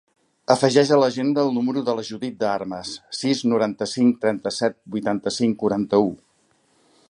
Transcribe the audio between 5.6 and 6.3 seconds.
quaranta-u.